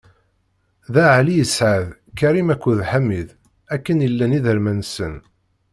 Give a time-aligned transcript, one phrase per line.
[0.85, 3.29] Dda Ɛli isɛa-d: Karim akked Ḥamid,
[3.73, 5.15] akken i llan iderman-nsen.